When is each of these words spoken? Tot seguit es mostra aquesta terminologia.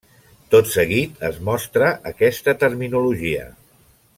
Tot 0.53 0.69
seguit 0.75 1.21
es 1.29 1.37
mostra 1.49 1.91
aquesta 2.13 2.57
terminologia. 2.65 3.45